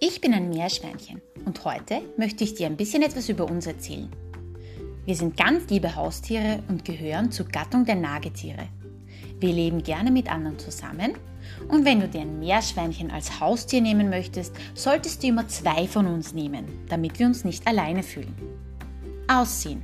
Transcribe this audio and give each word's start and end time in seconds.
Ich 0.00 0.22
bin 0.22 0.32
ein 0.32 0.48
Meerschweinchen 0.48 1.20
und 1.44 1.64
heute 1.66 2.00
möchte 2.16 2.44
ich 2.44 2.54
dir 2.54 2.66
ein 2.66 2.78
bisschen 2.78 3.02
etwas 3.02 3.28
über 3.28 3.44
uns 3.44 3.66
erzählen. 3.66 4.10
Wir 5.04 5.14
sind 5.14 5.36
ganz 5.36 5.68
liebe 5.68 5.94
Haustiere 5.94 6.62
und 6.68 6.84
gehören 6.86 7.30
zur 7.30 7.46
Gattung 7.46 7.84
der 7.84 7.96
Nagetiere. 7.96 8.68
Wir 9.38 9.52
leben 9.52 9.82
gerne 9.82 10.10
mit 10.10 10.32
anderen 10.32 10.58
zusammen 10.58 11.12
und 11.68 11.84
wenn 11.84 12.00
du 12.00 12.08
dir 12.08 12.22
ein 12.22 12.38
Meerschweinchen 12.38 13.10
als 13.10 13.38
Haustier 13.38 13.82
nehmen 13.82 14.08
möchtest, 14.08 14.54
solltest 14.74 15.22
du 15.22 15.26
immer 15.26 15.46
zwei 15.46 15.86
von 15.86 16.06
uns 16.06 16.32
nehmen, 16.32 16.64
damit 16.88 17.18
wir 17.18 17.26
uns 17.26 17.44
nicht 17.44 17.66
alleine 17.66 18.02
fühlen. 18.02 18.34
Aussehen. 19.28 19.82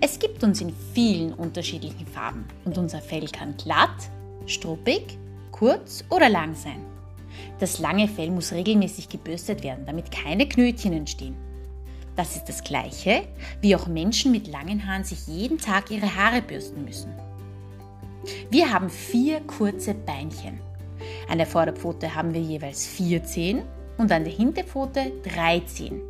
Es 0.00 0.18
gibt 0.18 0.42
uns 0.42 0.60
in 0.60 0.74
vielen 0.92 1.34
unterschiedlichen 1.34 2.06
Farben 2.06 2.46
und 2.64 2.78
unser 2.78 3.00
Fell 3.00 3.28
kann 3.28 3.56
glatt, 3.56 4.10
struppig, 4.46 5.18
kurz 5.52 6.04
oder 6.10 6.28
lang 6.28 6.56
sein. 6.56 6.97
Das 7.58 7.78
lange 7.78 8.08
Fell 8.08 8.30
muss 8.30 8.52
regelmäßig 8.52 9.08
gebürstet 9.08 9.62
werden, 9.62 9.84
damit 9.86 10.10
keine 10.10 10.48
Knötchen 10.48 10.92
entstehen. 10.92 11.36
Das 12.16 12.34
ist 12.34 12.46
das 12.46 12.64
gleiche, 12.64 13.22
wie 13.60 13.76
auch 13.76 13.86
Menschen 13.86 14.32
mit 14.32 14.48
langen 14.48 14.86
Haaren 14.86 15.04
sich 15.04 15.26
jeden 15.28 15.58
Tag 15.58 15.90
ihre 15.90 16.16
Haare 16.16 16.42
bürsten 16.42 16.84
müssen. 16.84 17.12
Wir 18.50 18.72
haben 18.72 18.90
vier 18.90 19.40
kurze 19.40 19.94
Beinchen. 19.94 20.58
An 21.28 21.38
der 21.38 21.46
Vorderpfote 21.46 22.14
haben 22.14 22.34
wir 22.34 22.40
jeweils 22.40 22.86
vier 22.86 23.22
Zehen 23.22 23.62
und 23.98 24.10
an 24.10 24.24
der 24.24 24.32
Hinterpfote 24.32 25.12
drei 25.22 25.60
Zehen. 25.60 26.00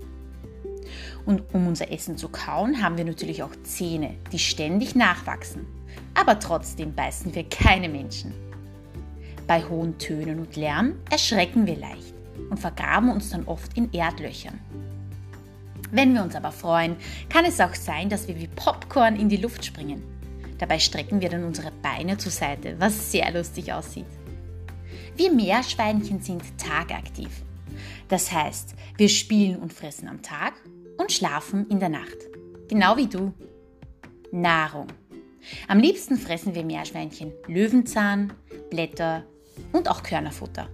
Und 1.27 1.43
um 1.53 1.67
unser 1.67 1.93
Essen 1.93 2.17
zu 2.17 2.31
kauen, 2.31 2.83
haben 2.83 2.97
wir 2.97 3.05
natürlich 3.05 3.43
auch 3.43 3.55
Zähne, 3.63 4.15
die 4.33 4.39
ständig 4.39 4.95
nachwachsen. 4.95 5.67
Aber 6.15 6.39
trotzdem 6.39 6.95
beißen 6.95 7.35
wir 7.35 7.45
keine 7.45 7.89
Menschen. 7.89 8.33
Bei 9.49 9.65
hohen 9.65 9.97
Tönen 9.97 10.41
und 10.41 10.57
Lärm 10.57 10.97
erschrecken 11.11 11.67
wir 11.67 11.77
leicht 11.77 12.13
und 12.51 12.61
vergraben 12.61 13.11
uns 13.11 13.31
dann 13.31 13.47
oft 13.47 13.79
in 13.79 13.91
Erdlöchern. 13.93 14.61
Wenn 15.91 16.13
wir 16.13 16.23
uns 16.23 16.35
aber 16.35 16.53
freuen, 16.53 16.97
kann 17.31 17.47
es 17.47 17.59
auch 17.59 17.75
sein, 17.75 18.11
dass 18.11 18.29
wir 18.29 18.39
wie 18.39 18.49
Popcorn 18.49 19.17
in 19.17 19.31
die 19.31 19.39
Luft 19.39 19.65
springen. 19.65 20.03
Dabei 20.59 20.79
strecken 20.79 21.23
wir 21.23 21.31
dann 21.31 21.45
unsere 21.45 21.73
Beine 21.83 22.19
zur 22.19 22.31
Seite, 22.31 22.77
was 22.79 23.11
sehr 23.11 23.33
lustig 23.33 23.73
aussieht. 23.73 24.05
Wir 25.17 25.33
Meerschweinchen 25.33 26.21
sind 26.21 26.43
tagaktiv. 26.59 27.31
Das 28.09 28.31
heißt, 28.31 28.75
wir 28.99 29.09
spielen 29.09 29.57
und 29.57 29.73
fressen 29.73 30.09
am 30.09 30.21
Tag 30.21 30.55
und 30.99 31.11
schlafen 31.11 31.67
in 31.71 31.81
der 31.81 31.89
Nacht. 31.89 32.19
Genau 32.69 32.99
wie 32.99 33.07
du. 33.07 33.33
Nahrung. 34.31 34.89
Am 35.69 35.79
liebsten 35.79 36.19
fressen 36.19 36.55
wir 36.55 36.65
Meerschweinchen 36.65 37.33
Löwenzahn, 37.47 38.35
Blätter 38.69 39.25
und 39.73 39.89
auch 39.89 40.03
Körnerfutter. 40.03 40.69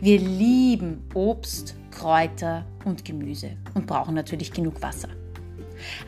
Wir 0.00 0.18
lieben 0.18 1.04
Obst, 1.14 1.76
Kräuter 1.90 2.64
und 2.84 3.04
Gemüse 3.04 3.56
und 3.74 3.86
brauchen 3.86 4.14
natürlich 4.14 4.52
genug 4.52 4.80
Wasser. 4.82 5.08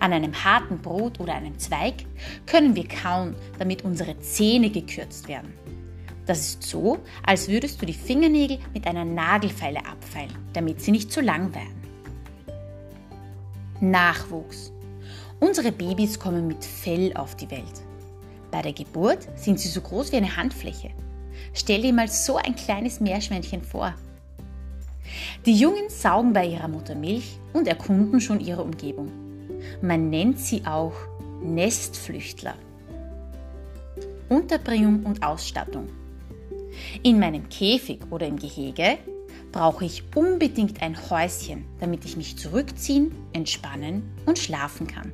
An 0.00 0.12
einem 0.12 0.32
harten 0.44 0.78
Brot 0.78 1.20
oder 1.20 1.34
einem 1.34 1.58
Zweig 1.58 1.94
können 2.46 2.76
wir 2.76 2.88
kauen, 2.88 3.34
damit 3.58 3.84
unsere 3.84 4.18
Zähne 4.20 4.70
gekürzt 4.70 5.28
werden. 5.28 5.52
Das 6.26 6.40
ist 6.40 6.62
so, 6.64 6.98
als 7.24 7.48
würdest 7.48 7.80
du 7.80 7.86
die 7.86 7.92
Fingernägel 7.92 8.58
mit 8.74 8.86
einer 8.86 9.04
Nagelfeile 9.04 9.84
abfeilen, 9.86 10.34
damit 10.52 10.80
sie 10.80 10.90
nicht 10.90 11.12
zu 11.12 11.20
lang 11.20 11.54
werden. 11.54 11.76
Nachwuchs. 13.80 14.72
Unsere 15.38 15.70
Babys 15.70 16.18
kommen 16.18 16.48
mit 16.48 16.64
Fell 16.64 17.12
auf 17.14 17.36
die 17.36 17.50
Welt. 17.50 17.82
Bei 18.50 18.62
der 18.62 18.72
Geburt 18.72 19.28
sind 19.38 19.60
sie 19.60 19.68
so 19.68 19.80
groß 19.80 20.12
wie 20.12 20.16
eine 20.16 20.36
Handfläche. 20.36 20.90
Stell 21.54 21.82
dir 21.82 21.92
mal 21.92 22.08
so 22.08 22.36
ein 22.36 22.54
kleines 22.54 23.00
Meerschweinchen 23.00 23.62
vor. 23.62 23.94
Die 25.44 25.54
Jungen 25.54 25.88
saugen 25.88 26.32
bei 26.32 26.46
ihrer 26.46 26.68
Mutter 26.68 26.94
Milch 26.94 27.38
und 27.52 27.68
erkunden 27.68 28.20
schon 28.20 28.40
ihre 28.40 28.62
Umgebung. 28.62 29.10
Man 29.80 30.10
nennt 30.10 30.38
sie 30.38 30.66
auch 30.66 30.94
Nestflüchtler. 31.42 32.54
Unterbringung 34.28 35.04
und 35.04 35.22
Ausstattung. 35.22 35.88
In 37.02 37.18
meinem 37.18 37.48
Käfig 37.48 38.00
oder 38.10 38.26
im 38.26 38.38
Gehege 38.38 38.98
brauche 39.52 39.84
ich 39.84 40.02
unbedingt 40.14 40.82
ein 40.82 40.96
Häuschen, 41.10 41.64
damit 41.80 42.04
ich 42.04 42.16
mich 42.16 42.36
zurückziehen, 42.36 43.14
entspannen 43.32 44.02
und 44.26 44.38
schlafen 44.38 44.86
kann. 44.86 45.12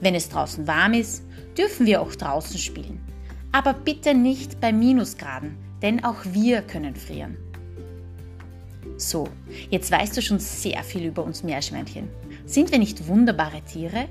Wenn 0.00 0.14
es 0.14 0.28
draußen 0.28 0.66
warm 0.66 0.94
ist, 0.94 1.24
dürfen 1.58 1.86
wir 1.86 2.00
auch 2.00 2.14
draußen 2.14 2.58
spielen. 2.58 3.00
Aber 3.56 3.72
bitte 3.72 4.12
nicht 4.12 4.60
bei 4.60 4.70
Minusgraden, 4.70 5.56
denn 5.80 6.04
auch 6.04 6.18
wir 6.26 6.60
können 6.60 6.94
frieren. 6.94 7.38
So, 8.98 9.26
jetzt 9.70 9.90
weißt 9.90 10.14
du 10.14 10.20
schon 10.20 10.38
sehr 10.38 10.82
viel 10.82 11.06
über 11.06 11.24
uns 11.24 11.42
Meerschweinchen. 11.42 12.10
Sind 12.44 12.70
wir 12.70 12.78
nicht 12.78 13.08
wunderbare 13.08 13.62
Tiere? 13.62 14.10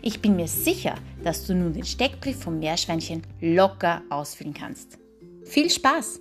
Ich 0.00 0.22
bin 0.22 0.36
mir 0.36 0.46
sicher, 0.46 0.94
dass 1.24 1.44
du 1.44 1.56
nun 1.56 1.72
den 1.72 1.84
Steckbrief 1.84 2.38
vom 2.40 2.60
Meerschweinchen 2.60 3.22
locker 3.40 4.02
ausfüllen 4.10 4.54
kannst. 4.54 4.96
Viel 5.42 5.68
Spaß! 5.68 6.20